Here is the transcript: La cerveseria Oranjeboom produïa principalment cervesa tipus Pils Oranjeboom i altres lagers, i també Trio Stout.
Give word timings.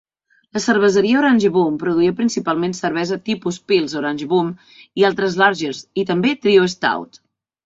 La 0.55 0.59
cerveseria 0.61 1.17
Oranjeboom 1.19 1.75
produïa 1.83 2.15
principalment 2.21 2.73
cervesa 2.77 3.19
tipus 3.29 3.59
Pils 3.73 3.93
Oranjeboom 4.01 4.51
i 5.03 5.07
altres 5.11 5.39
lagers, 5.45 5.85
i 6.05 6.09
també 6.13 6.35
Trio 6.49 6.67
Stout. 6.79 7.23